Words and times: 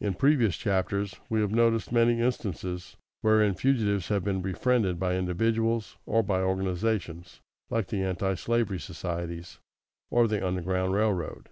In 0.00 0.14
previous 0.14 0.56
chapters 0.56 1.16
we 1.28 1.42
have 1.42 1.50
noticed 1.50 1.92
many 1.92 2.22
instances 2.22 2.96
wherein 3.20 3.52
fugitives 3.52 4.08
have 4.08 4.24
been 4.24 4.40
befriended 4.40 4.98
by 4.98 5.14
individuals, 5.14 5.98
or 6.06 6.22
by 6.22 6.40
organizations 6.40 7.40
like 7.68 7.88
the 7.88 8.02
Antislavery 8.02 8.80
Societies 8.80 9.58
or 10.10 10.26
the 10.26 10.42
Underground 10.42 10.94
Railroad. 10.94 11.50